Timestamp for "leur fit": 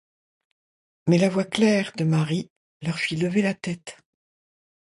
2.81-3.15